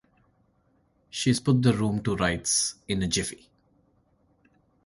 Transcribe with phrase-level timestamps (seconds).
[1.11, 3.51] She's put the room to rights in a jiffy.